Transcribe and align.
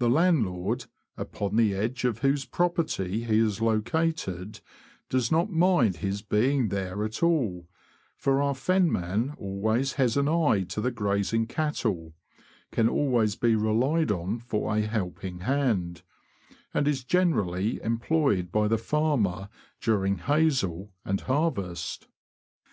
The 0.00 0.10
landlord, 0.10 0.86
upon 1.16 1.54
the 1.54 1.72
edge 1.72 2.04
of 2.04 2.18
whose 2.18 2.44
property 2.44 3.22
he 3.22 3.38
is 3.38 3.60
located, 3.60 4.58
does 5.08 5.30
not 5.30 5.52
mind 5.52 5.98
his 5.98 6.20
being 6.20 6.68
there 6.70 7.04
at 7.04 7.22
all, 7.22 7.68
for 8.16 8.42
our 8.42 8.54
fenman 8.56 9.36
always 9.38 9.92
has 9.92 10.16
an 10.16 10.26
eye 10.26 10.64
to 10.70 10.80
the 10.80 10.90
grazing 10.90 11.46
cattle, 11.46 12.12
can 12.72 12.88
always 12.88 13.36
be 13.36 13.54
relied 13.54 14.10
on 14.10 14.40
for 14.40 14.74
a 14.74 14.80
helping 14.80 15.38
hand, 15.42 16.02
and 16.74 16.88
is 16.88 17.04
generally 17.04 17.80
em 17.82 18.00
ployed 18.00 18.50
by 18.50 18.66
the 18.66 18.78
farmer 18.78 19.48
during" 19.80 20.16
haysel" 20.26 20.88
and 21.04 21.20
harvest. 21.20 22.08